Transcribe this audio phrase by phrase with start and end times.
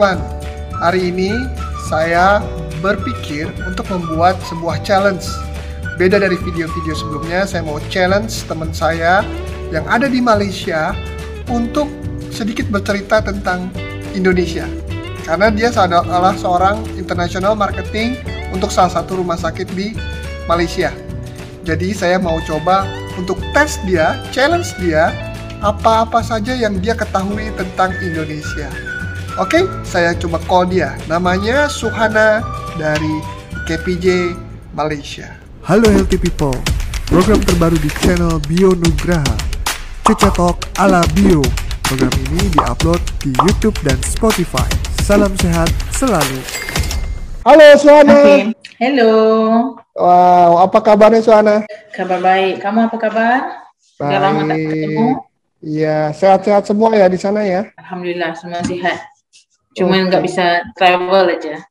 [0.00, 0.24] One?
[0.80, 1.28] Hari ini
[1.84, 2.40] saya
[2.80, 5.28] berpikir untuk membuat sebuah challenge.
[6.00, 9.20] Beda dari video-video sebelumnya, saya mau challenge teman saya
[9.68, 10.96] yang ada di Malaysia
[11.52, 11.92] untuk
[12.32, 13.68] sedikit bercerita tentang
[14.16, 14.64] Indonesia.
[15.28, 18.16] Karena dia adalah seorang international marketing
[18.56, 19.92] untuk salah satu rumah sakit di
[20.48, 20.96] Malaysia.
[21.68, 22.88] Jadi saya mau coba
[23.20, 25.12] untuk tes dia, challenge dia,
[25.60, 28.89] apa-apa saja yang dia ketahui tentang Indonesia.
[29.40, 31.00] Oke, saya coba call dia.
[31.08, 32.44] Namanya Suhana
[32.76, 33.24] dari
[33.64, 34.36] KPJ
[34.76, 35.32] Malaysia.
[35.64, 36.52] Halo Healthy People,
[37.08, 39.32] program terbaru di channel Bio Nugraha.
[40.04, 41.40] Ceca Talk ala Bio.
[41.88, 44.68] Program ini diupload di YouTube dan Spotify.
[45.08, 46.44] Salam sehat selalu.
[47.40, 48.52] Halo Suhana.
[48.76, 49.12] Hello.
[49.96, 51.64] Wow, apa kabarnya Suhana?
[51.96, 52.60] Kabar baik.
[52.60, 53.40] Kamu apa kabar?
[53.80, 55.24] Sudah lama tak ketemu.
[55.64, 57.72] Iya, sehat-sehat semua ya di sana ya.
[57.80, 59.09] Alhamdulillah semua sihat.
[59.74, 61.62] Cuma nggak bisa travel aja.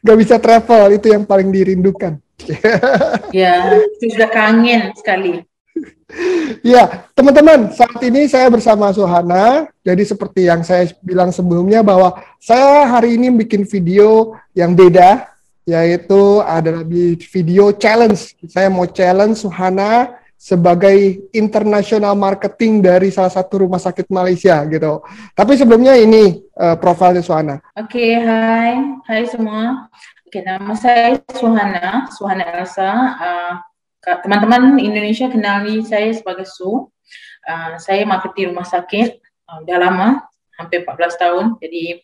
[0.00, 2.18] Gak bisa travel, itu yang paling dirindukan.
[3.30, 5.44] Ya, sudah kangen sekali.
[6.66, 9.70] Ya, teman-teman, saat ini saya bersama Suhana.
[9.86, 15.30] Jadi seperti yang saya bilang sebelumnya bahwa saya hari ini bikin video yang beda,
[15.62, 16.82] yaitu adalah
[17.30, 18.34] video challenge.
[18.50, 25.04] Saya mau challenge Suhana sebagai international marketing dari salah satu rumah sakit Malaysia gitu.
[25.36, 27.60] Tapi sebelumnya ini uh, profilnya Suhana.
[27.76, 28.80] Oke, hai.
[29.04, 29.92] Hai semua.
[30.24, 32.88] Oke, nama saya Suhana, Suhana Elsa.
[33.20, 33.54] Uh,
[34.24, 36.88] teman-teman Indonesia kenali saya sebagai Su.
[37.44, 40.24] Uh, saya marketing rumah sakit uh, dah lama,
[40.56, 41.46] hampir 14 tahun.
[41.60, 42.00] Jadi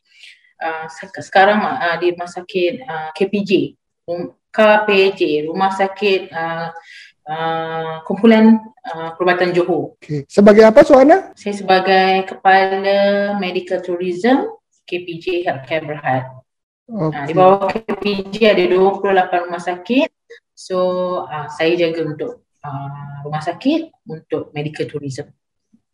[0.60, 0.84] uh,
[1.24, 3.80] sekarang uh, di rumah sakit uh, KPJ,
[4.52, 6.68] KPJ, rumah sakit uh,
[7.26, 9.98] uh, kumpulan uh, perubatan Johor.
[10.00, 10.24] Okay.
[10.30, 11.34] Sebagai apa Suhana?
[11.34, 14.46] Saya sebagai kepala medical tourism
[14.86, 16.24] KPJ Healthcare Berhad.
[16.86, 17.02] Okay.
[17.02, 20.10] Uh, di bawah KPJ ada 28 rumah sakit.
[20.56, 20.78] So
[21.26, 25.28] uh, saya jaga untuk uh, rumah sakit untuk medical tourism.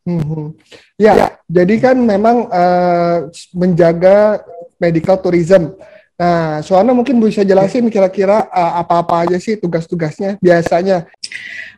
[0.02, 0.58] Hmm.
[0.98, 4.42] Ya, ya, jadi kan memang uh, menjaga
[4.82, 5.78] medical tourism.
[6.22, 11.10] Nah, Suwana mungkin bisa jelasin kira-kira uh, apa-apa aja sih tugas-tugasnya biasanya.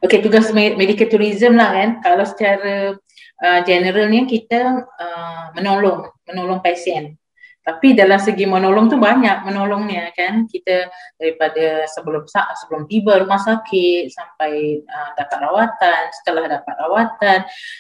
[0.05, 1.91] Oke, tugas medical tourism lah kan.
[2.05, 2.93] Kalau secara
[3.41, 7.16] uh, generalnya kita uh, menolong, menolong pasien.
[7.64, 10.44] Tapi dalam segi menolong tu banyak menolongnya kan.
[10.44, 17.38] Kita daripada sebelum sebelum tiba rumah sakit sampai uh, dapat rawatan, setelah dapat rawatan.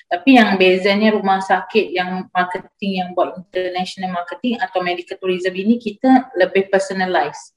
[0.08, 5.76] Tapi yang bezanya rumah sakit yang marketing yang buat international marketing atau medical tourism ini
[5.76, 7.52] kita lebih personalize.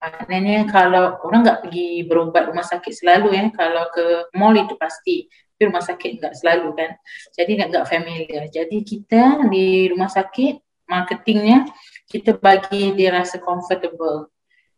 [0.00, 5.28] Maknanya kalau orang nggak pergi berubat rumah sakit selalu ya, kalau ke mall itu pasti
[5.56, 6.90] tapi rumah sakit nggak selalu kan.
[7.32, 8.44] Jadi nggak familiar.
[8.52, 11.66] Jadi kita di rumah sakit marketingnya
[12.06, 14.30] kita bagi dia rasa comfortable.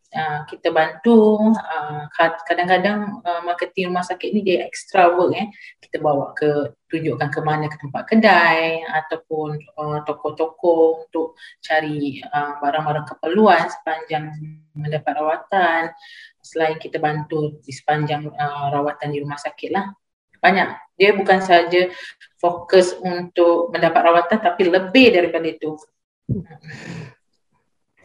[0.09, 2.09] Uh, kita bantu uh,
[2.49, 5.53] kadang-kadang uh, marketing rumah sakit ni dia extra work eh.
[5.85, 12.57] Kita bawa ke tunjukkan ke mana ke tempat kedai ataupun uh, toko-toko untuk cari uh,
[12.57, 14.33] barang-barang keperluan sepanjang
[14.73, 15.93] mendapat rawatan.
[16.41, 19.93] Selain kita bantu di sepanjang uh, rawatan di rumah sakit lah.
[20.41, 20.97] Banyak.
[20.97, 21.93] Dia bukan saja
[22.41, 25.77] fokus untuk mendapat rawatan tapi lebih daripada itu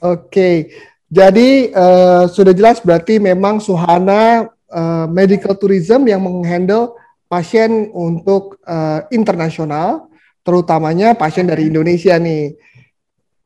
[0.03, 0.71] Oke,
[1.07, 6.97] jadi uh, sudah jelas berarti memang Suhana uh, Medical Tourism yang menghandle
[7.29, 10.11] pasien untuk uh, internasional,
[10.43, 12.57] terutamanya pasien dari Indonesia nih,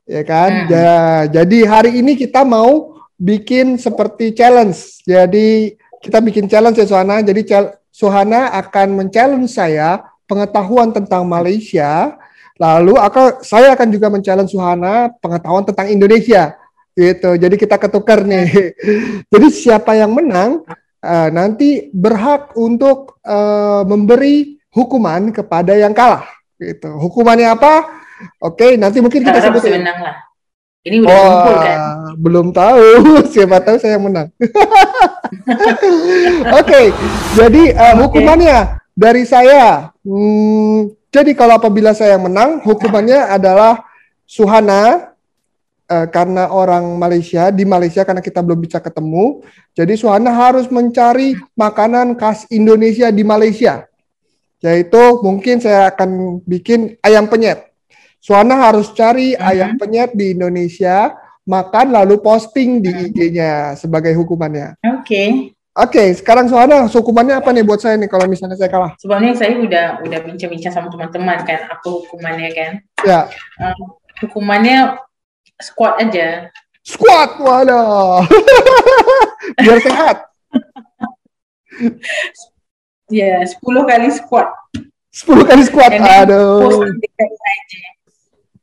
[0.08, 0.52] ya kan?
[0.66, 0.70] Hmm.
[0.72, 0.96] Ya,
[1.42, 5.04] jadi hari ini kita mau bikin seperti challenge.
[5.04, 7.20] Jadi kita bikin challenge ya Suhana.
[7.26, 7.42] Jadi
[7.90, 12.16] Suhana akan men-challenge saya pengetahuan tentang Malaysia
[12.58, 16.58] Lalu aku saya akan juga mencalon Suhana pengetahuan tentang Indonesia
[16.98, 17.38] gitu.
[17.38, 18.74] Jadi kita ketukar nih.
[19.34, 20.66] Jadi siapa yang menang
[21.06, 26.26] uh, nanti berhak untuk uh, memberi hukuman kepada yang kalah
[26.58, 26.98] gitu.
[26.98, 27.86] Hukumannya apa?
[28.42, 30.16] Oke, nanti mungkin kita sebut menang lah.
[30.88, 31.80] Ini udah oh, kumpul kan?
[32.18, 32.88] Belum tahu.
[33.34, 34.28] Siapa tahu saya yang menang.
[36.58, 36.86] Oke, okay,
[37.36, 39.92] jadi uh, hukumannya dari saya.
[40.02, 43.82] Hmm, jadi kalau apabila saya menang, hukumannya adalah
[44.30, 45.18] Suhana
[45.90, 49.42] uh, karena orang Malaysia di Malaysia karena kita belum bisa ketemu.
[49.74, 53.90] Jadi Suhana harus mencari makanan khas Indonesia di Malaysia.
[54.62, 57.66] Yaitu mungkin saya akan bikin ayam penyet.
[58.22, 59.50] Suhana harus cari uh -huh.
[59.58, 61.18] ayam penyet di Indonesia,
[61.50, 64.78] makan lalu posting di IG-nya sebagai hukumannya.
[64.86, 65.02] Oke.
[65.02, 65.57] Okay.
[65.78, 68.98] Oke, okay, sekarang soalnya hukumannya apa nih buat saya nih kalau misalnya saya kalah?
[68.98, 72.72] Sebenarnya saya udah udah bincang-bincang sama teman-teman kan, apa hukumannya kan?
[73.06, 73.30] Ya.
[73.62, 73.94] Um,
[74.26, 74.98] hukumannya
[75.62, 76.50] squat aja.
[76.82, 78.26] Squat, waduh.
[79.62, 80.18] Biar sehat.
[83.08, 84.52] Ya, 10 kali squat.
[85.16, 85.96] 10 kali squat.
[85.96, 86.84] And Aduh.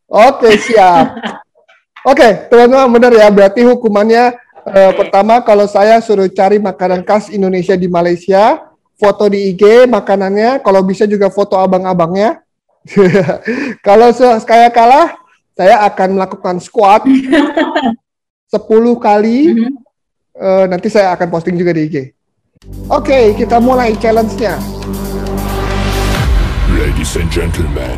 [0.05, 1.17] Oke, siap.
[2.11, 3.33] Oke, teman-teman benar ya.
[3.33, 4.37] Berarti hukumannya
[4.69, 8.65] eh, pertama kalau saya suruh cari makanan khas Indonesia di Malaysia,
[8.97, 12.41] foto di IG makanannya, kalau bisa juga foto abang-abangnya.
[13.87, 15.17] kalau se- saya kalah,
[15.57, 17.05] saya akan melakukan squat
[18.53, 18.61] 10
[19.01, 19.39] kali.
[20.35, 21.97] Eh, nanti saya akan posting juga di IG.
[22.91, 24.59] Oke, kita mulai challenge-nya.
[26.75, 27.97] Ladies and gentlemen,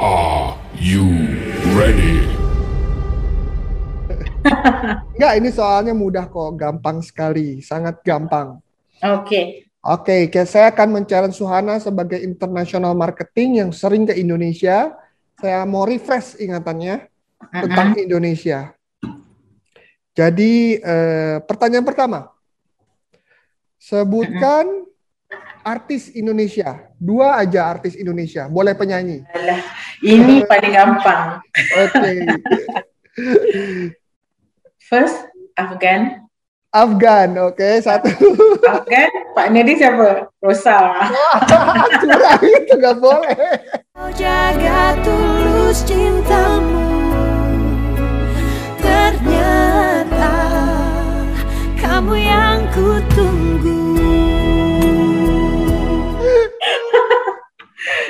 [0.00, 1.04] are you
[1.76, 2.39] ready?
[5.16, 8.56] Enggak, ini soalnya mudah kok, gampang sekali, sangat gampang.
[9.04, 9.68] Oke.
[9.80, 14.92] Oke, ke- saya akan men-challenge Suhana sebagai international marketing yang sering ke Indonesia.
[15.40, 17.08] Saya mau refresh ingatannya
[17.48, 18.76] tentang Indonesia.
[20.12, 22.28] Jadi, eh, pertanyaan pertama.
[23.80, 24.84] Sebutkan
[25.64, 26.92] artis Indonesia.
[27.00, 28.44] Dua aja artis Indonesia.
[28.52, 29.24] Boleh penyanyi.
[29.32, 29.64] Alah,
[30.04, 31.40] ini paling gampang.
[31.88, 32.12] Oke.
[34.90, 35.22] First,
[35.54, 36.26] Afgan.
[36.74, 37.78] Afgan, oke.
[37.78, 38.10] Satu.
[38.66, 39.06] Afgan,
[39.38, 40.26] partner dia siapa?
[40.42, 41.06] Rosa.
[42.02, 43.38] Curang itu nggak boleh.
[43.94, 46.90] Kau jaga tulus cintamu
[48.82, 50.34] Ternyata
[51.78, 53.78] kamu yang kutunggu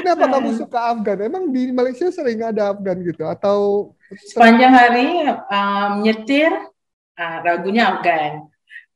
[0.01, 1.29] Kenapa kamu suka Afgan?
[1.29, 3.29] Emang di Malaysia sering ada Afgan gitu?
[3.29, 6.51] Atau Sepanjang hari um, nyetir
[7.21, 8.49] uh, lagunya Afgan.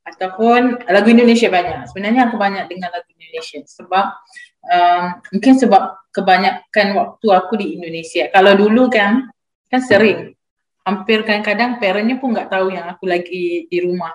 [0.05, 1.89] Ataupun lagu Indonesia banyak.
[1.89, 3.61] Sebenarnya aku banyak dengar lagu Indonesia.
[3.65, 4.07] Sebab
[4.65, 5.83] um, mungkin sebab
[6.13, 8.29] kebanyakan waktu aku di Indonesia.
[8.33, 9.29] Kalau dulu kan,
[9.69, 10.37] kan sering.
[10.85, 14.13] Hampir kadang-kadang parentnya pun nggak tahu yang aku lagi di rumah.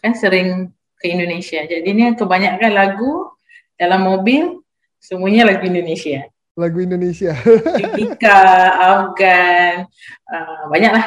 [0.00, 1.60] Kan sering ke Indonesia.
[1.60, 3.28] Jadi ini kebanyakan lagu
[3.76, 4.64] dalam mobil,
[4.96, 6.24] semuanya lagu Indonesia.
[6.58, 7.38] lagu Indonesia?
[7.78, 8.40] Judika,
[8.74, 9.86] Afgan,
[10.26, 11.06] uh, banyak lah.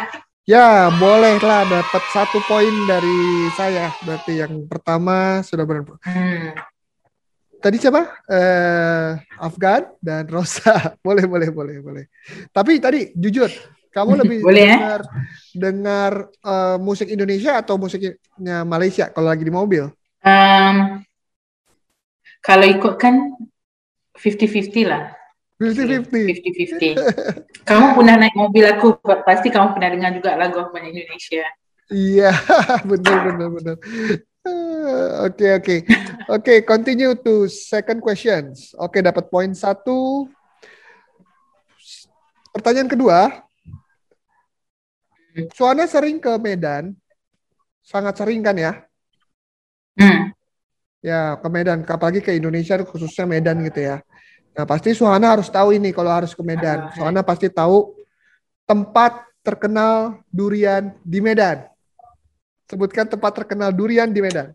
[0.51, 3.87] Ya, bolehlah dapat satu poin dari saya.
[4.03, 5.95] Berarti yang pertama sudah benar.
[6.03, 6.51] Hmm.
[7.63, 8.19] Tadi siapa?
[8.27, 10.75] Eh, Afgan dan Rosa.
[11.07, 12.03] Boleh, boleh, boleh, boleh.
[12.51, 13.47] Tapi tadi jujur,
[13.95, 14.75] kamu lebih Boleh, ya?
[14.75, 15.01] dengar
[15.55, 19.87] dengar eh, musik Indonesia atau musiknya Malaysia kalau lagi di mobil?
[20.19, 20.99] Um,
[22.43, 23.39] kalau ikutkan
[24.19, 25.15] 50-50 lah.
[25.61, 26.97] 50-50.
[26.97, 27.69] 50-50.
[27.69, 31.45] kamu pernah naik mobil aku, pasti kamu pernah dengar juga lagu Ahmad Indonesia.
[31.93, 32.33] Iya,
[32.89, 33.77] benar, benar, benar.
[34.41, 35.75] Eh, Oke, oke.
[36.33, 38.73] Oke, continue to second questions.
[38.73, 40.25] Oke, dapat poin satu.
[42.49, 43.45] Pertanyaan kedua.
[45.53, 46.97] Suana sering ke Medan.
[47.85, 48.81] Sangat sering kan ya?
[49.93, 50.33] Hmm.
[51.05, 51.85] Ya, ke Medan.
[51.85, 54.01] Apalagi ke Indonesia, khususnya Medan gitu ya.
[54.51, 56.87] Nah, pasti Suhana harus tahu ini kalau harus ke Medan.
[56.87, 57.95] Ah, Suhana pasti tahu
[58.67, 61.71] tempat terkenal durian di Medan.
[62.67, 64.51] Sebutkan tempat terkenal durian di Medan.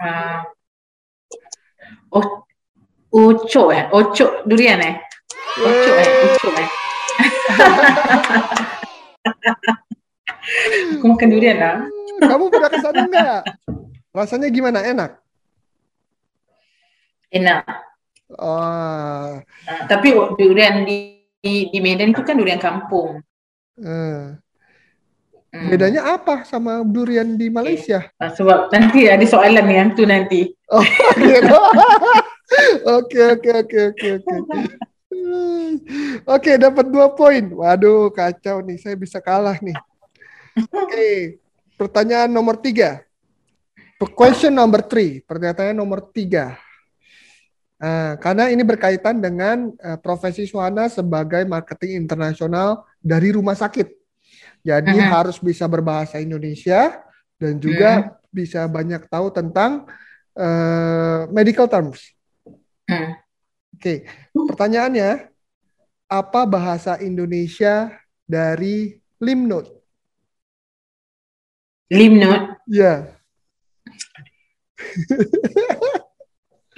[0.00, 0.40] Uh,
[2.14, 2.26] oh,
[3.10, 3.84] Ucok eh?
[3.90, 4.94] Ucok durian eh?
[5.60, 6.08] Ucok eh?
[6.30, 6.68] Ucok eh?
[11.00, 11.76] aku makan durian lah.
[12.20, 13.42] Kamu pernah ke sana enggak?
[14.12, 14.84] Rasanya gimana?
[14.84, 15.10] Enak?
[17.32, 17.64] Enak.
[18.38, 23.18] Oh, Uh, tapi durian di, di, di Medan itu kan durian kampung.
[23.82, 24.38] eh.
[25.50, 25.66] Hmm.
[25.66, 28.06] Bedanya apa sama durian di Malaysia?
[28.22, 30.46] Ah, sebab nanti ada soalan yang tu nanti.
[30.70, 30.86] Oh,
[31.18, 31.58] gitu.
[32.86, 34.58] Oke, oke, oke, oke, oke.
[36.22, 37.42] Oke, dapat dua poin.
[37.42, 38.78] Waduh, kacau nih.
[38.78, 39.74] Saya bisa kalah nih.
[40.70, 41.38] Oke,
[41.74, 43.02] pertanyaan nomor tiga.
[44.14, 45.18] Question number three.
[45.26, 46.54] Pertanyaan nomor tiga.
[47.80, 53.88] Nah, karena ini berkaitan dengan eh, profesi Suhana sebagai marketing internasional dari rumah sakit.
[54.60, 55.08] Jadi Mhm.
[55.08, 57.00] harus bisa berbahasa Indonesia
[57.40, 59.88] dan juga bisa banyak tahu tentang
[60.36, 62.14] eh, medical terms.
[62.86, 63.18] Hmm.
[63.74, 65.26] Oke, pertanyaannya
[66.06, 67.96] apa bahasa Indonesia
[68.28, 69.66] dari limnot?
[71.90, 72.62] Limnot.
[72.70, 73.10] Ya,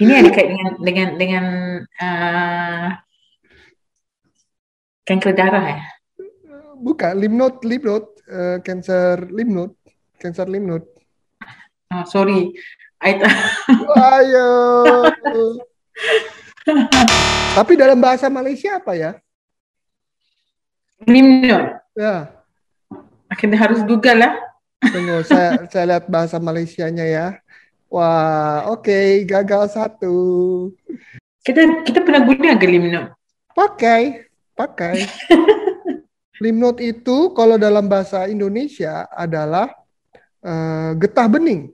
[0.03, 1.45] Ini ada kait dengan dengan dengan
[2.03, 2.87] uh,
[5.07, 5.81] kanker darah ya.
[6.83, 9.71] bukan limnot, limnot, eh, cancer limnot,
[10.19, 10.83] cancer limnot.
[11.95, 12.51] Oh, sorry.
[12.99, 13.19] I
[14.19, 14.47] Ayo.
[17.55, 19.15] Tapi dalam bahasa Malaysia apa ya?
[21.07, 21.79] Limnot.
[21.95, 22.43] Ya,
[23.33, 24.33] Akhirnya harus Google lah.
[24.83, 27.27] Tunggu, saya saya lihat bahasa Malaysianya ya.
[27.93, 30.17] Wah, oke, gagal satu.
[31.45, 33.13] Kita kita pernah guna ke limno.
[33.53, 35.05] Pakai, pakai.
[36.43, 39.69] Limnot itu kalau dalam bahasa Indonesia adalah
[40.41, 41.69] eh, getah bening.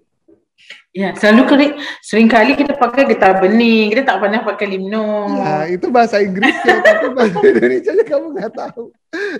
[0.91, 1.67] Ya, selalu kali
[2.03, 3.95] sering kali kita pakai getah bening.
[3.95, 5.39] Kita tak pernah pakai limno.
[5.39, 8.91] Ya, itu bahasa Inggris ya, tapi bahasa Indonesia kamu nggak tahu.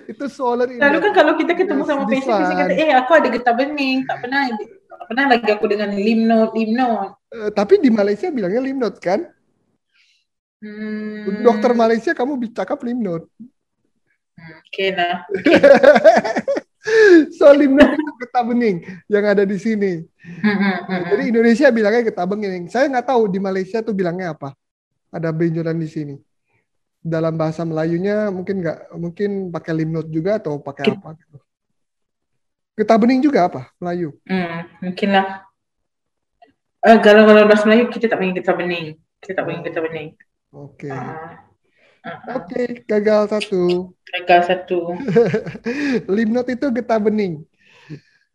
[0.08, 3.52] Itu solar Selalu kan kalau kita ketemu sama patient, kita kata, eh aku ada getah
[3.52, 4.08] bening.
[4.08, 4.48] Tak pernah,
[5.10, 7.18] pernah lagi aku dengan limno, limno.
[7.34, 9.26] Eh, tapi di Malaysia bilangnya limnot kan?
[10.62, 11.42] Hmm.
[11.42, 13.26] Dokter Malaysia kamu cakap limnot.
[14.38, 15.26] Oke lah.
[17.38, 20.06] so limnot itu getah bening yang ada di sini.
[20.22, 22.70] Hmm, hmm, hmm, Jadi Indonesia bilangnya getah bening.
[22.70, 24.54] Saya nggak tahu di Malaysia tuh bilangnya apa.
[25.10, 26.16] Ada benjolan di sini.
[27.02, 31.42] Dalam bahasa Melayunya mungkin nggak mungkin pakai limnot juga atau pakai apa gitu.
[32.80, 34.16] Getah bening juga apa Melayu?
[34.24, 35.44] Hmm, mungkin lah.
[36.80, 38.96] Eh, kalau kalau bahasa Melayu kita tak panggil getah bening.
[39.20, 40.10] Kita tak panggil getah bening.
[40.56, 40.88] Oke.
[40.88, 41.44] Ah,
[42.08, 42.36] ah, ah.
[42.40, 43.92] Oke, gagal satu.
[44.16, 44.96] Gagal satu.
[46.16, 47.44] Limnot itu getah bening.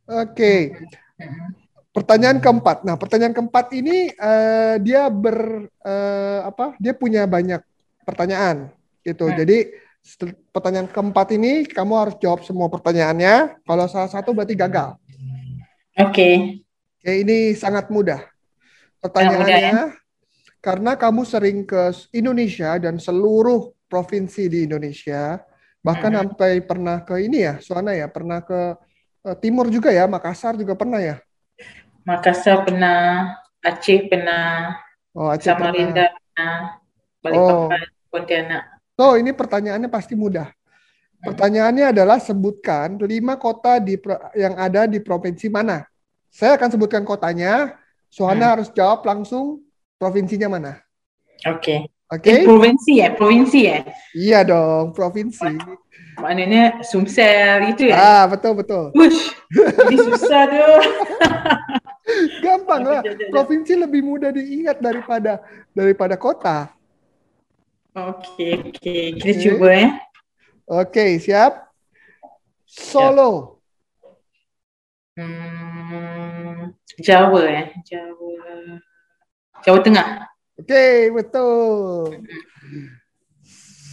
[0.05, 0.77] Oke.
[1.17, 1.57] Hmm.
[1.97, 2.85] Pertanyaan keempat.
[2.85, 6.77] Nah, pertanyaan keempat ini eh, dia ber eh, apa?
[6.77, 7.65] Dia punya banyak
[8.05, 8.69] pertanyaan
[9.01, 9.25] gitu.
[9.25, 9.41] Hmm.
[9.41, 9.73] Jadi
[10.53, 13.65] pertanyaan keempat ini kamu harus jawab semua pertanyaannya.
[13.65, 15.01] Kalau salah satu berarti gagal.
[15.97, 16.61] Oke.
[17.01, 18.21] Oke, ini sangat mudah.
[18.21, 18.31] mudah,
[19.01, 19.97] Pertanyaannya
[20.65, 25.45] karena kamu sering ke Indonesia dan seluruh provinsi di Indonesia,
[25.85, 26.19] bahkan Mhm.
[26.25, 28.77] sampai pernah ke ini ya, Suana ya, pernah ke
[29.25, 31.17] eh, timur juga ya, Makassar juga pernah ya.
[32.05, 33.33] Makassar pernah,
[33.65, 34.77] Aceh pernah,
[35.17, 35.73] Oh, Aceh pernah.
[35.73, 36.57] Samarinda pernah,
[37.25, 38.65] Balikpapan, Pontianak.
[38.95, 40.51] So, ini pertanyaannya pasti mudah.
[41.25, 43.97] Pertanyaannya adalah sebutkan lima kota di
[44.37, 45.83] yang ada di provinsi mana.
[46.29, 47.81] Saya akan sebutkan kotanya.
[48.13, 48.53] Suhana Hmm.
[48.61, 49.65] harus jawab langsung
[49.99, 50.73] provinsinya mana.
[51.49, 51.91] Oke.
[52.07, 52.29] Oke?
[52.31, 53.79] Eh, provinsi ya, provinsi ya.
[54.15, 55.51] Iya dong, provinsi.
[56.21, 57.97] Maknanya Sumsel itu ya.
[57.99, 58.95] Ah, betul betul.
[58.95, 60.79] Wush, jadi susah tuh.
[62.45, 63.03] Gampang lah.
[63.33, 65.43] Provinsi lebih mudah diingat daripada
[65.75, 66.71] daripada kota.
[67.95, 68.95] Oke, oke.
[69.23, 69.39] Kita Oke.
[69.39, 69.89] cuba ya.
[70.67, 71.71] Oke, siap?
[72.67, 73.63] Solo.
[75.15, 78.83] Hmm, Jawa ya, Jawa.
[79.63, 80.27] Jawa Tengah.
[80.59, 82.19] Oke, betul.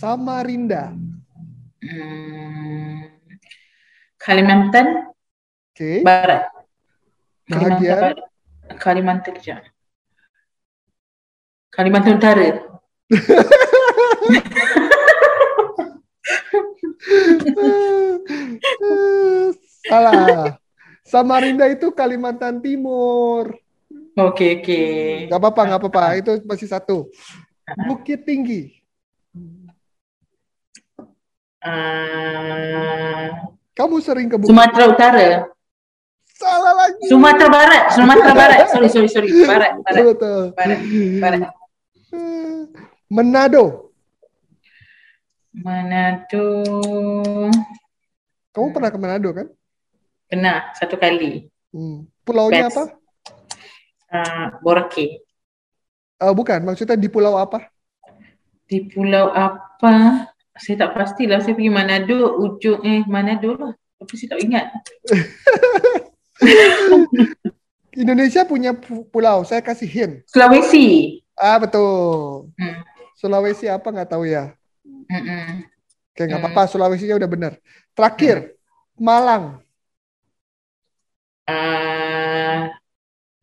[0.01, 0.97] Samarinda.
[1.85, 3.05] Hmm,
[4.17, 5.13] Kalimantan
[5.77, 6.01] Oke.
[6.01, 6.49] Barat.
[7.45, 8.01] Kalimantan Bahagian.
[8.01, 8.17] Barat.
[8.81, 9.33] Kalimantan.
[11.69, 12.49] Kalimantan Utara.
[19.89, 20.57] Salah.
[21.03, 23.51] Samarinda itu Kalimantan Timur.
[24.15, 24.81] Oke, oke.
[25.27, 26.03] Gak apa-apa, gak apa-apa.
[26.19, 27.11] Itu masih satu.
[27.87, 28.79] Bukit Tinggi.
[31.61, 33.29] Ah,
[33.77, 35.27] Kamu sering ke Bukit Sumatera Utara.
[36.41, 37.05] Salah lagi.
[37.05, 37.83] Sumatera Barat.
[37.93, 38.65] Sumatera Barat.
[38.73, 39.27] Sorry, sorry, sorry.
[39.45, 40.17] Barat, Barat.
[40.57, 40.79] Barat,
[41.21, 41.41] Barat.
[43.11, 43.90] Manado.
[45.51, 46.63] Manado.
[48.51, 49.47] Kamu pernah ke Manado kan?
[50.31, 51.51] Pernah satu kali.
[51.75, 52.07] Hmm.
[52.23, 52.79] Pulaunya Best.
[52.79, 52.83] apa?
[54.11, 55.19] Uh, Boracay.
[56.21, 57.67] Eh, bukan, maksudnya di pulau apa?
[58.67, 60.27] Di pulau apa?
[60.55, 61.43] Saya tak pastilah.
[61.43, 63.73] Saya pergi Manado, ujung eh Manado lah.
[63.99, 64.65] Tapi saya tak ingat.
[68.01, 69.43] Indonesia punya pu- pulau.
[69.43, 70.13] Saya kasih hint.
[70.31, 71.19] Sulawesi.
[71.35, 72.47] Ah betul.
[72.55, 72.83] Hmm.
[73.19, 74.55] Sulawesi apa nggak tahu ya.
[75.11, 75.67] Mm-mm.
[76.11, 76.61] Oke nggak apa-apa.
[76.71, 77.53] Sulawesinya udah benar.
[77.91, 78.55] Terakhir
[78.95, 79.59] Malang.
[81.47, 82.71] Ah,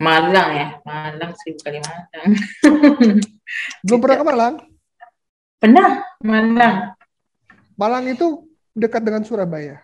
[0.01, 0.67] Malang ya.
[0.87, 2.31] Malang seribu kali Malang.
[3.85, 4.55] Belum pernah ke Malang?
[5.59, 5.89] Pernah
[6.25, 6.77] Malang.
[7.77, 9.83] Malang itu dekat dengan Surabaya.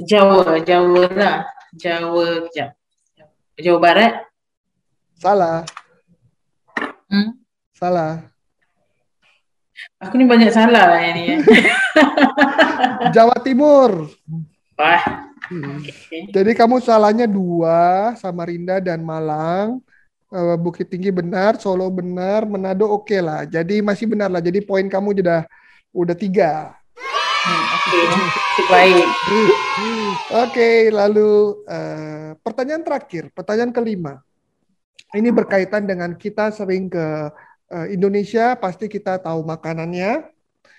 [0.00, 1.36] Jawa, Jawa lah.
[1.74, 2.74] Jawa, kejap.
[3.54, 4.14] Jawa Barat.
[5.14, 5.62] Salah,
[7.06, 7.38] Hmm?
[7.76, 8.33] salah.
[10.02, 11.22] Aku ni banyak salah lah yang ni.
[11.26, 11.36] ya.
[13.14, 14.10] Jawa Timur.
[14.78, 15.04] Wah.
[15.50, 15.84] Hmm.
[15.84, 16.32] Okay.
[16.32, 19.82] Jadi kamu salahnya dua, Samarinda dan Malang.
[20.34, 23.46] Eh, Bukit Tinggi benar, Solo benar, Manado oke lah.
[23.46, 24.42] Jadi masih benar lah.
[24.42, 25.46] Jadi poin kamu sudah
[25.94, 26.74] udah tiga.
[27.44, 28.04] Hmm, okay.
[28.56, 29.06] Cik baik.
[30.48, 34.24] Oke, lalu eh, pertanyaan terakhir, pertanyaan kelima.
[35.12, 37.28] Ini berkaitan dengan kita sering ke
[37.70, 40.28] eh, Indonesia, pasti kita tahu makanannya.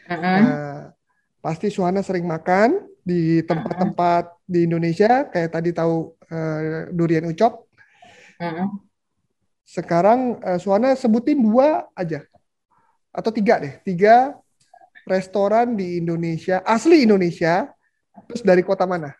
[0.05, 0.21] Uh-uh.
[0.21, 0.93] Nah,
[1.41, 2.93] pasti Suhana sering makan.
[3.05, 7.69] di tempat-tempat di Indonesia kayak tadi tahu eh, durian ucok.
[8.41, 8.81] Mm-mm.
[9.61, 12.25] Sekarang eh, Suhana sebutin dua aja
[13.13, 14.33] atau tiga deh, tiga
[15.05, 17.69] restoran di Indonesia asli Indonesia.
[18.25, 19.13] Terus dari kota mana?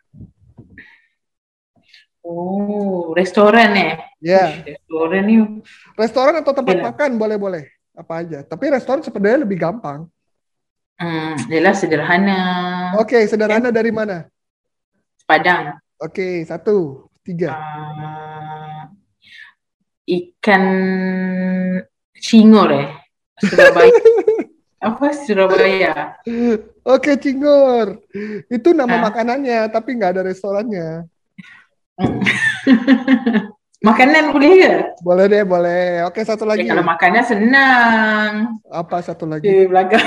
[2.26, 3.90] Oh, restoran ya?
[4.18, 5.36] Ya, Restoran ni
[5.94, 6.84] restoran atau tempat Iya.
[6.90, 8.42] makan boleh-boleh apa aja.
[8.42, 10.10] Tapi restoran sebenarnya lebih gampang.
[10.98, 12.40] hmm, jelas sederhana.
[12.98, 14.26] Oke, sederhana dari mana?
[15.22, 15.78] Padang.
[16.02, 17.54] Oke, satu, tiga.
[17.54, 18.90] Ah,
[20.04, 20.64] ikan
[22.16, 22.88] cingur eh.
[23.38, 23.92] Surabaya.
[24.86, 25.94] Apa Surabaya?
[26.82, 28.00] Oke, Cingur.
[28.46, 29.02] Itu nama Ah.
[29.10, 31.04] makanannya, tapi nggak ada restorannya.
[33.78, 34.72] Makanan boleh ke?
[35.00, 36.02] Boleh deh, boleh.
[36.04, 36.66] Oke, satu Ya, lagi.
[36.66, 38.30] kalau makanan senang.
[38.66, 39.44] Apa satu lagi?
[39.44, 40.02] Di belakang.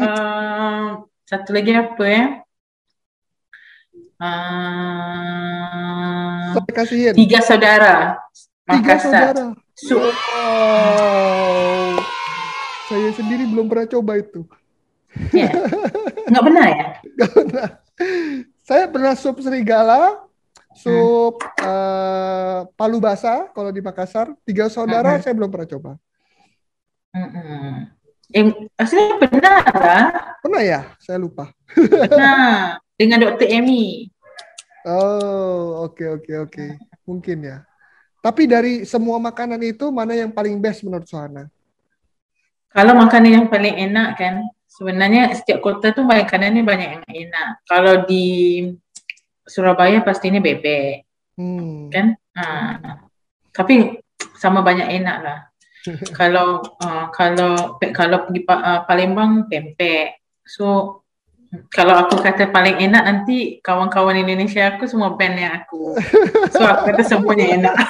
[0.00, 2.24] Ah, satu lagi apa ya?
[6.50, 7.14] Saya kasihin.
[7.14, 8.18] tiga saudara.
[8.64, 9.34] Tiga Makassar.
[9.34, 9.44] saudara.
[9.74, 10.02] Sup.
[10.02, 11.94] Wow.
[12.88, 14.42] Saya sendiri belum pernah coba itu.
[15.30, 15.52] Ya.
[16.26, 16.84] Nggak pernah ya?
[17.14, 17.68] Nggak pernah.
[18.68, 20.20] Saya pernah sup serigala,
[20.76, 24.36] sup eh, palu basah kalau di Makassar.
[24.44, 25.24] Tiga saudara Mhm.
[25.24, 25.90] saya belum pernah coba.
[27.16, 27.88] Mm-mm.
[28.28, 28.44] Eh,
[28.76, 30.04] aslinya pernah lah.
[30.44, 30.80] Pernah ya?
[31.00, 31.48] Saya lupa.
[31.72, 32.76] Pernah.
[33.00, 33.48] Dengan Dr.
[33.56, 34.12] Amy.
[34.84, 36.66] Oh, oke oke oke.
[37.08, 37.64] Mungkin ya.
[38.20, 41.48] Tapi dari semua makanan itu mana yang paling best menurut Suhana?
[42.68, 44.44] Kalau makanan yang paling enak kan,
[44.78, 47.50] sebenarnya setiap kota tuh makanannya banyak yang enak.
[47.66, 48.62] Kalau di
[49.42, 51.02] Surabaya pastinya bebek,
[51.34, 51.90] Hmm.
[51.90, 52.14] kan?
[52.38, 53.02] Ah.
[53.50, 53.98] Tapi
[54.38, 55.38] sama banyak enak lah.
[56.18, 60.22] kalau ah, kalau kalau pergi Pa- ah, Palembang pempek.
[60.46, 61.00] So
[61.72, 65.96] kalau aku kata paling enak nanti kawan-kawan Indonesia aku semua bandnya aku.
[66.54, 67.76] So aku kata semuanya enak.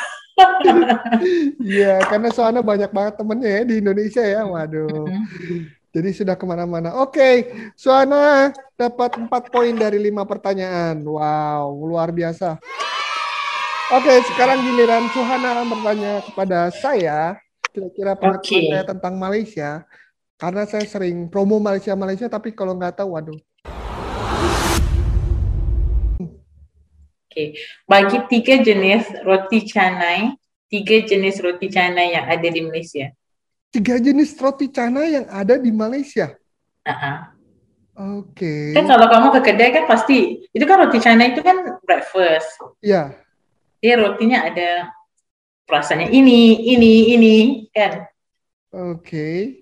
[1.58, 4.46] Iya, karena Suhana banyak banget temennya ya di Indonesia ya.
[4.46, 5.10] Waduh.
[5.88, 7.00] Jadi sudah ke mana-mana.
[7.00, 11.00] Oke, Suhana dapat 4 poin dari 5 pertanyaan.
[11.00, 12.60] Wow, luar biasa.
[13.88, 17.40] Oke, sekarang giliran Suhana bertanya kepada saya.
[17.72, 18.72] Kira-kira pengetahuan Oke.
[18.72, 19.70] saya tentang Malaysia.
[20.36, 23.40] Karena saya sering promo Malaysia-Malaysia, tapi kalau nggak tahu, waduh.
[27.32, 27.56] Okey.
[27.88, 30.36] Bagi tiga jenis roti canai,
[30.68, 33.08] tiga jenis roti canai yang ada di Malaysia.
[33.68, 36.32] Tiga jenis roti canai yang ada di Malaysia.
[36.88, 37.18] Uh-huh.
[38.22, 38.72] Oke.
[38.78, 42.62] Kan kalau kamu ke kedai kan pasti, itu kan roti canai itu kan breakfast.
[42.78, 43.10] Ya,
[43.82, 44.94] Dia rotinya ada
[45.66, 47.36] rasanya ini, ini, ini,
[47.74, 48.06] kan.
[48.70, 49.57] oke.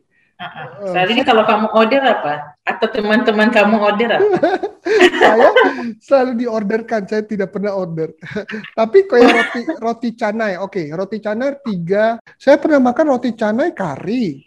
[0.92, 2.35] Selalunya kalau kamu order apa?
[2.68, 4.37] Atau teman-teman kamu order apa?
[5.20, 5.51] saya
[5.96, 8.12] selalu diorderkan, saya tidak pernah order.
[8.79, 12.20] Tapi kayak roti roti canai, oke, roti canai tiga.
[12.37, 14.44] Saya pernah makan roti canai kari.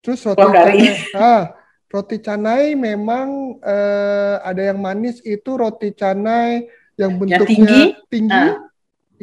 [0.00, 0.80] Terus roti Oh, canai,
[1.16, 1.44] ah,
[1.92, 6.64] roti canai memang eh, ada yang manis itu roti canai
[6.96, 7.82] yang bentuknya tinggi?
[8.08, 8.44] tinggi.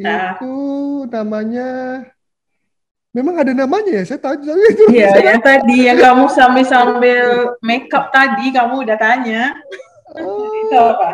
[0.06, 0.38] Ah.
[0.38, 0.54] Itu
[1.10, 1.70] namanya
[3.12, 4.84] memang ada namanya ya, saya tahu itu.
[4.88, 9.52] Iya, yang tadi yang kamu sambil-sambil make up tadi kamu udah tanya.
[10.12, 10.92] Itu Oh.
[10.92, 11.08] apa?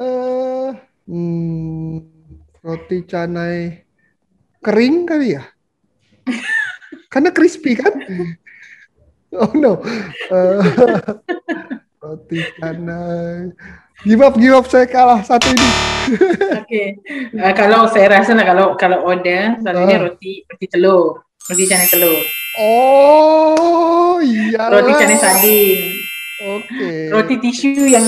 [0.00, 0.68] Eh,
[1.08, 2.00] hmm,
[2.64, 3.84] roti canai
[4.60, 5.44] kering kali ya?
[7.12, 7.92] Karena crispy kan?
[9.32, 9.80] Oh no.
[10.28, 10.60] Eh,
[12.04, 13.52] roti canai.
[14.02, 14.66] Give up, give up.
[14.66, 15.68] Saya kalah satu ini.
[16.66, 16.86] Okey.
[17.38, 20.02] Uh, kalau saya rasa lah kalau kalau order selalunya Ah.
[20.10, 22.18] roti roti telur, roti canai telur,
[22.58, 24.66] Oh, iya.
[24.66, 25.80] roti canai sardin,
[26.42, 26.90] Oke.
[27.14, 28.02] roti tisu yang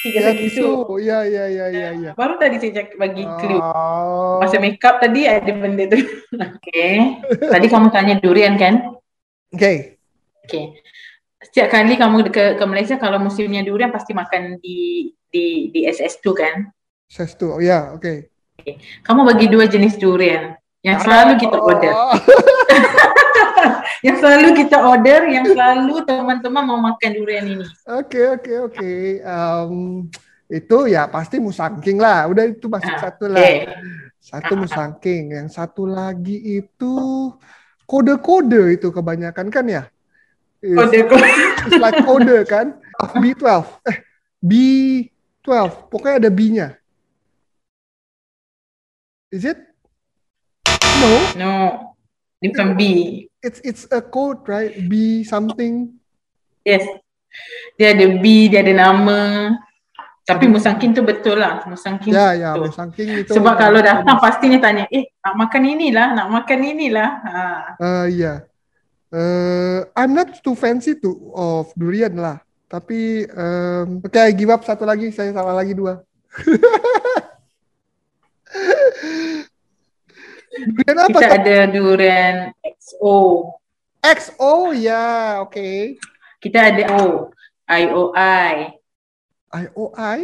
[0.00, 0.64] tiga ya, segi tisu.
[0.88, 0.96] tu.
[0.96, 2.10] Ya, ya, ya, ya, ya.
[2.16, 3.60] Baru tadi saya bagi clue.
[3.60, 4.40] Oh.
[4.40, 6.00] Masa make up tadi ada benda tu.
[6.56, 7.20] Okey.
[7.52, 8.96] Tadi kamu tanya durian kan?
[9.52, 10.00] Oke.
[10.48, 10.64] Okey.
[11.40, 16.24] Setiap kali kamu ke, ke Malaysia kalau musimnya durian pasti makan di di di SS2
[16.36, 16.68] kan?
[17.08, 17.48] Sestu.
[17.56, 18.28] Oh, ya, oke.
[19.00, 20.52] Kamu bagi dua jenis durian
[20.84, 21.92] yang selalu kita order.
[21.96, 22.12] Oh.
[24.00, 27.68] Yang selalu kita order, yang selalu teman-teman mau makan durian ini.
[27.84, 28.92] Oke oke oke.
[30.48, 32.24] Itu ya pasti musangking lah.
[32.32, 33.44] Udah itu masuk Ah, satu lah.
[34.16, 35.36] Satu musangking.
[35.36, 36.96] Yang satu lagi itu
[37.84, 39.82] kode-kode itu kebanyakan kan ya?
[40.60, 41.30] Kode kode.
[41.64, 42.76] it's like kode kan?
[43.16, 43.48] B12.
[43.88, 43.96] Eh
[44.44, 45.52] B12.
[45.88, 46.68] Pokoknya ada B-nya.
[49.32, 49.56] Is it?
[51.00, 51.12] No.
[51.40, 51.52] No.
[52.40, 52.80] Ini bukan B.
[53.40, 54.72] it's it's a code, right?
[54.88, 55.96] B something.
[56.64, 56.84] Yes.
[57.80, 59.52] Dia ada B, dia ada nama.
[60.28, 61.64] Tapi Musangking tu betul lah.
[61.64, 62.64] Musangking Ya, tu ya, betul.
[62.68, 63.32] Musangking itu.
[63.34, 67.10] Sebab kalau datang pastinya tanya, eh nak makan inilah, nak makan inilah.
[67.24, 67.42] Ha.
[67.80, 68.49] Eh, iya.
[69.10, 72.38] Eh, I'm not too fancy to of durian lah.
[72.70, 75.98] Tapi um, oke, I give up satu lagi, saya salah lagi dua.
[80.70, 81.18] durian apa?
[81.18, 83.50] Kita ada durian XO.
[83.98, 85.98] XO ya, oke.
[86.38, 87.34] Kita ada O.
[87.66, 88.78] IOI.
[89.50, 90.18] IOI,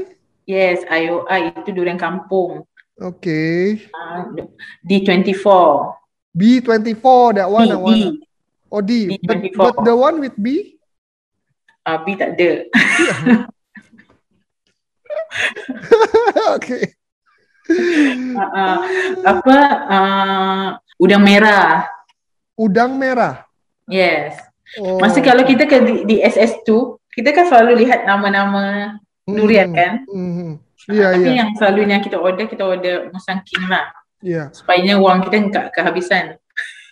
[0.46, 2.62] Yes, IOI itu durian kampung.
[3.02, 3.42] oke.
[3.90, 4.46] Uh,
[4.86, 5.50] D24.
[6.30, 7.98] B24, that one, D, that one.
[7.98, 8.25] D.
[8.66, 9.56] Oh D, but, B24.
[9.56, 10.74] but the one with B?
[11.86, 12.66] Uh, B tak ada.
[16.54, 16.78] oke.
[17.66, 18.76] Uh, uh,
[19.22, 19.56] apa?
[19.90, 20.66] Uh,
[20.98, 21.86] udang merah.
[22.58, 23.46] Udang merah.
[23.86, 24.38] Yes.
[24.82, 24.98] Oh.
[24.98, 26.66] Masa kalau kita ke di, di SS2,
[27.14, 29.92] kita kan selalu lihat nama-nama durian Mhm, kan?
[30.10, 30.50] mhm.
[30.86, 33.90] Iya, Tapi iya, yang selalunya kita order, kita order musangking lah.
[34.22, 34.54] iya.
[34.54, 36.38] Supaya wang kita enggak kehabisan.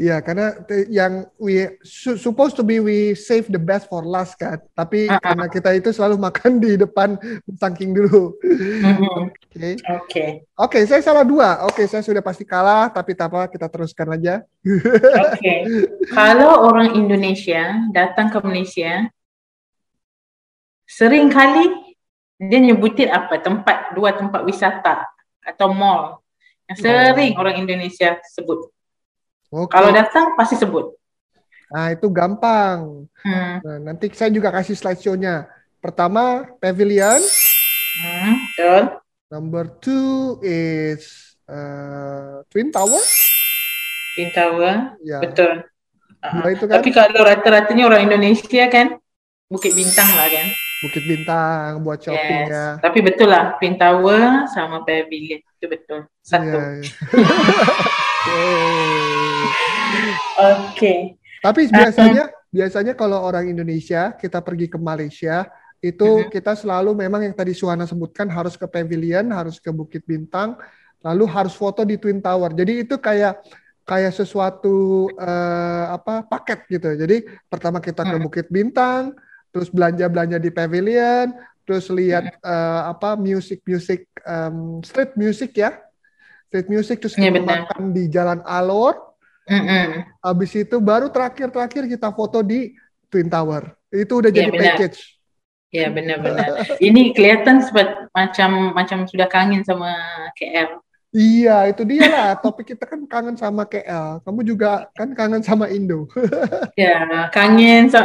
[0.00, 0.56] Iya, karena
[0.88, 4.56] yang we su- supposed to be we save the best for last kan.
[4.72, 5.20] Tapi Ah, ah.
[5.20, 7.20] karena kita itu selalu makan di depan
[7.60, 8.32] saking dulu.
[8.40, 9.28] Mhm.
[9.28, 9.68] Oke.
[10.00, 10.24] Oke.
[10.56, 11.68] Oke, saya salah dua.
[11.68, 14.40] Oke, saya sudah pasti kalah, tapi tak apa, kita teruskan aja.
[15.28, 15.68] Oke.
[16.08, 19.04] Kalau orang Indonesia datang ke Malaysia,
[20.88, 21.92] sering kali
[22.40, 23.36] dia nyebutin apa?
[23.36, 25.04] Tempat, dua tempat wisata
[25.44, 26.24] atau mall
[26.72, 28.72] yang sering orang Indonesia sebut.
[29.50, 29.74] Oke.
[29.74, 30.94] Kalau datang pasti sebut.
[31.70, 33.06] Nah, itu gampang.
[33.22, 33.54] Hmm.
[33.62, 35.46] Nah, nanti saya juga kasih slideshow-nya.
[35.82, 37.18] Pertama, Pavilion.
[37.98, 38.82] Hmm, betul.
[39.30, 43.02] Number two is uh, Twin Tower.
[44.18, 45.66] Twin Tower, Ya, betul.
[46.20, 46.82] Uh, itu kan.
[46.82, 48.98] Tapi kalau rata-ratanya orang Indonesia kan
[49.50, 50.46] Bukit Bintang lah kan.
[50.80, 52.50] Bukit Bintang buat shopping Yes.
[52.50, 52.66] ya.
[52.80, 56.08] Tapi betul lah Twin Tower sama Pavilion itu betul.
[56.20, 56.48] Satu.
[56.48, 56.92] Iya, iya.
[58.24, 58.40] Oke.
[60.70, 60.94] Oke.
[61.40, 65.48] Tapi biasanya biasanya kalau orang Indonesia kita pergi ke Malaysia
[65.80, 66.28] itu Mhm.
[66.28, 70.60] kita selalu memang yang tadi Suhana sebutkan harus ke Pavilion, harus ke Bukit Bintang,
[71.00, 72.52] lalu harus foto di Twin Tower.
[72.52, 73.40] Jadi itu kayak
[73.84, 76.88] kayak sesuatu eh, apa paket gitu.
[76.94, 78.24] Jadi pertama kita ke Mhm.
[78.24, 79.16] Bukit Bintang,
[79.50, 85.78] terus belanja-belanja di Pavilion, terus lihat eh, apa music-music em, street music ya.
[86.50, 87.70] Street music terus kita benar.
[87.70, 88.98] makan di Jalan Alor.
[89.50, 90.06] Mm-mm.
[90.22, 92.74] Habis itu baru terakhir-terakhir kita foto di
[93.10, 93.74] Twin Tower.
[93.90, 94.64] Itu udah Iya, jadi benar.
[94.78, 94.98] package.
[95.70, 96.46] Ya benar-benar.
[96.82, 99.94] Ini kelihatan seperti macam macam sudah kangen sama
[100.34, 100.82] KL.
[101.10, 102.30] Iya, itu dia lah.
[102.38, 104.22] Topik kita kan kangen sama KL.
[104.22, 106.06] Kamu juga kan kangen sama Indo.
[106.78, 107.90] Ya kangen.
[107.90, 107.98] So,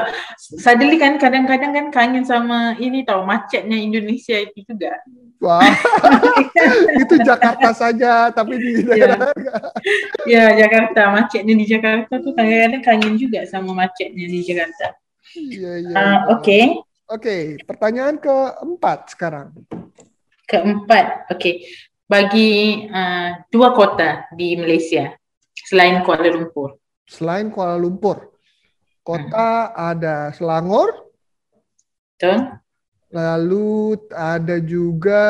[0.57, 4.97] suddenly kan kadang-kadang kan kangen sama ini tahu macetnya Indonesia itu juga.
[5.37, 5.61] Wah,
[7.05, 8.89] itu Jakarta saja, tapi di Iya.
[8.89, 9.19] daerah
[10.25, 14.97] Ya Jakarta macetnya di Jakarta tuh kadang-kadang kangen juga sama macetnya di Jakarta.
[15.37, 15.93] Iya, iya.
[15.93, 16.13] Iya.
[16.33, 16.59] Oke.
[17.05, 19.53] Oke, pertanyaan keempat sekarang.
[20.49, 21.61] Keempat, okey.
[22.05, 25.09] Bagi uh, dua kota di Malaysia
[25.65, 26.77] selain Kuala Lumpur.
[27.09, 28.29] Selain Kuala Lumpur,
[29.01, 31.09] kota ada Selangor,
[32.13, 32.61] Betul?
[33.09, 35.23] lalu ada juga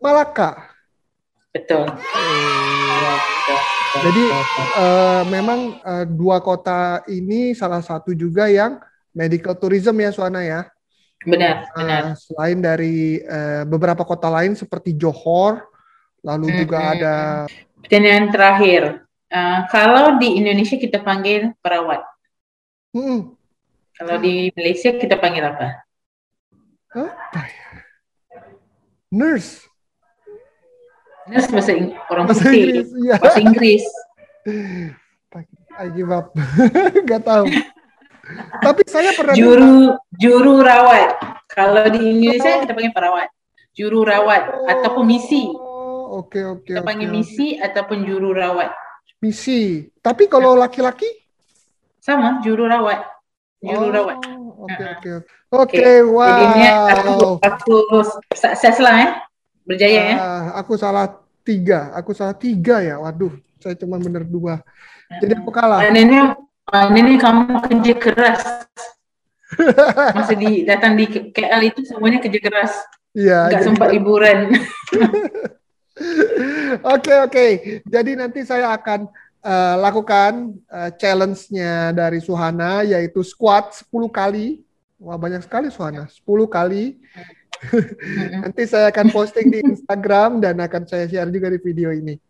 [0.00, 0.76] Malaka.
[1.56, 1.88] Betul.
[3.96, 4.24] Jadi
[4.76, 8.76] eh, memang eh, dua kota ini salah satu juga yang
[9.16, 10.68] medical tourism ya Suana ya.
[11.24, 12.02] Benar, benar.
[12.12, 15.64] Nah, selain dari eh, beberapa kota lain seperti Johor,
[16.20, 16.94] lalu juga Mm-mm.
[17.00, 17.14] ada
[17.80, 18.82] Pertanyaan terakhir.
[19.26, 22.02] Uh, kalau di Indonesia kita panggil perawat.
[22.94, 23.34] hmm,
[23.98, 25.82] Kalau di Malaysia kita panggil apa?
[26.94, 27.68] apa ya?
[29.10, 29.66] Nurse
[31.26, 32.62] Nurse bahasa Ing- orang bahasa putih.
[32.62, 32.88] Inggris.
[33.02, 33.84] Ya, Bahasa Inggris.
[35.76, 36.32] I give up.
[37.10, 37.52] Gak tahu.
[38.58, 39.74] Tapi saya pernah dengar- Juru
[40.14, 41.08] juru rawat.
[41.46, 43.28] Kalau di Indonesia kita panggil perawat.
[43.72, 45.46] Juru rawat ataupun misi.
[45.46, 46.86] Oh, Oke oke Kita oke.
[46.86, 47.14] panggil oke.
[47.14, 48.70] misi ataupun juru rawat.
[49.18, 49.84] Misi.
[49.98, 51.06] Tapi kalau laki-laki?
[51.98, 53.02] Sama, juru rawat.
[53.58, 54.16] Juru Oh, rawat.
[54.56, 55.10] Oke oke.
[55.46, 57.34] Oke, Jadinya aku, wow.
[57.38, 59.10] aku sukses lah eh.
[59.62, 60.16] Berjaya ya.
[60.16, 61.06] Ah, aku salah
[61.42, 61.90] tiga.
[61.94, 62.98] Aku salah tiga ya.
[62.98, 64.62] Waduh, saya cuma bener dua.
[65.18, 65.86] Jadi aku kalah.
[66.66, 68.42] Maknanya, maknanya kamu kerja keras.
[70.18, 72.72] Masa di datang di KL itu semuanya kerja keras.
[73.14, 73.54] Iya.
[73.54, 74.50] Jadi- sempat liburan.
[76.84, 77.46] Oke oke.
[77.88, 79.08] Jadi nanti saya akan
[79.40, 84.60] eh, lakukan eh, challenge-nya dari Suhana yaitu squat 10 kali.
[85.00, 86.20] Wah, banyak sekali Suhana, 10
[86.52, 87.00] kali.
[88.44, 92.20] Nanti saya akan posting di Instagram dan akan saya share juga di video ini.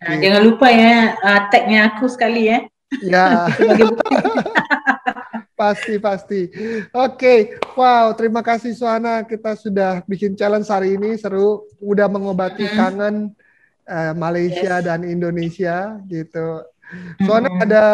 [0.00, 2.64] Nah, jangan lupa ya uh, tagnya aku sekali ya.
[3.00, 3.48] Ya.
[5.52, 6.50] Pasti pasti.
[6.90, 9.22] Oke, wow, terima kasih Suhana.
[9.22, 11.62] Kita sudah bikin challenge hari ini seru.
[11.78, 12.74] Udah mengobati Mhm.
[12.74, 13.16] kangen
[13.82, 14.86] eh, Malaysia Yes.
[14.86, 16.66] dan Indonesia gitu.
[17.22, 17.62] Suhana Mhm.
[17.62, 17.84] ada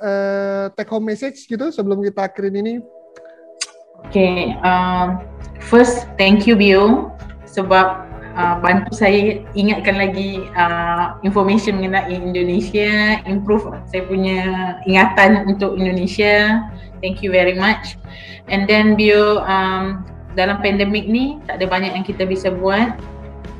[0.00, 2.74] eh, take home message gitu sebelum kita akhirin ini.
[4.08, 5.20] Okay, um,
[5.68, 7.12] first thank you Bio
[7.44, 8.07] sebab
[8.38, 14.40] uh, bantu saya ingatkan lagi uh, information mengenai Indonesia, improve saya punya
[14.86, 16.62] ingatan untuk Indonesia.
[17.02, 17.98] Thank you very much.
[18.46, 20.06] And then Bio um,
[20.38, 22.94] dalam pandemik ni tak ada banyak yang kita bisa buat.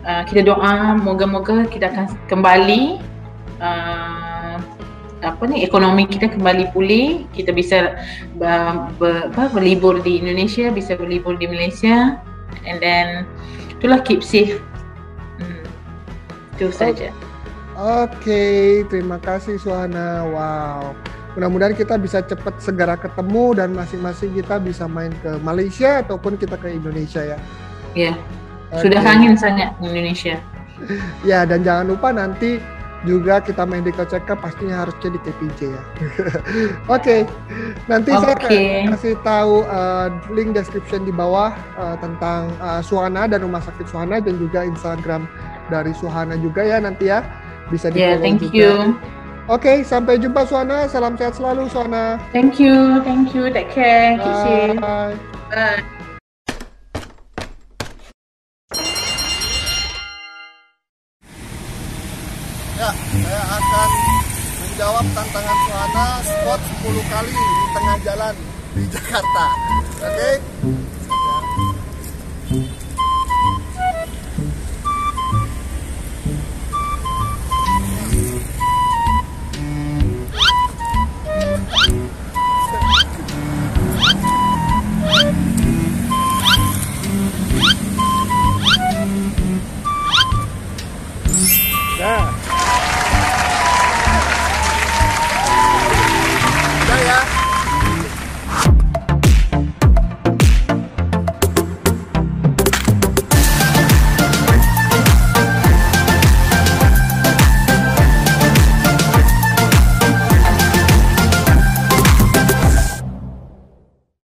[0.07, 2.97] Uh, kita doa moga-moga kita akan kembali
[3.61, 4.57] uh,
[5.21, 7.99] apa ni ekonomi kita kembali pulih kita bisa
[8.39, 12.23] ber, ber, apa, berlibur di Indonesia bisa berlibur di Malaysia
[12.65, 13.27] and then
[13.79, 14.59] itulah keep safe.
[16.59, 17.15] Itu saja
[17.79, 20.27] Oke, terima kasih Suhana.
[20.27, 20.99] Wow.
[21.39, 26.59] Mudah-mudahan kita bisa cepat segera ketemu dan masing-masing kita bisa main ke Malaysia ataupun kita
[26.59, 27.39] ke Indonesia ya.
[27.95, 28.19] ya
[28.77, 29.07] sudah Oke.
[29.07, 30.37] kangen sangat Indonesia
[31.31, 32.63] Ya, dan jangan lupa nanti
[33.07, 35.83] juga kita medical check up pastinya harus jadi KPJ ya.
[36.99, 37.27] Oke,
[37.87, 38.47] nanti saya Oke.
[38.51, 43.87] akan kasih tahu uh, link description di bawah uh, tentang uh, Suhana dan Rumah Sakit
[43.91, 45.31] Suhana dan juga Instagram
[45.69, 47.21] dari Suhana juga ya nanti ya
[47.69, 48.57] bisa di ya follow thank juga.
[48.57, 48.73] you
[49.49, 50.85] Oke, sampai jumpa Suhana.
[50.85, 52.21] Salam sehat selalu Suhana.
[52.37, 55.17] thank you thank you take care safe Bye.
[55.49, 55.81] bye
[62.79, 63.91] Ya, saya akan
[64.63, 68.35] menjawab tantangan Suhana squat 10 kali di tengah jalan
[68.71, 69.47] di Jakarta.
[69.99, 70.31] Oke?
[70.39, 71.68] Ya.